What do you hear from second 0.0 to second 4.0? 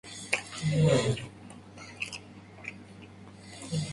Rest in peace, friend.